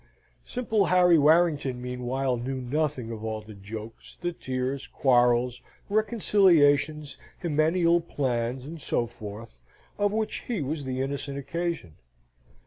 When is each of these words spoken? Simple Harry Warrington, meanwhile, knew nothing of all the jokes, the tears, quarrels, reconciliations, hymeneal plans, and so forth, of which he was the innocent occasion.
Simple 0.43 0.85
Harry 0.85 1.19
Warrington, 1.19 1.79
meanwhile, 1.79 2.35
knew 2.35 2.59
nothing 2.59 3.11
of 3.11 3.23
all 3.23 3.41
the 3.41 3.53
jokes, 3.53 4.17
the 4.21 4.33
tears, 4.33 4.87
quarrels, 4.87 5.61
reconciliations, 5.89 7.17
hymeneal 7.43 7.99
plans, 8.01 8.65
and 8.65 8.81
so 8.81 9.05
forth, 9.05 9.59
of 9.99 10.11
which 10.11 10.45
he 10.47 10.59
was 10.63 10.85
the 10.85 11.01
innocent 11.03 11.37
occasion. 11.37 11.97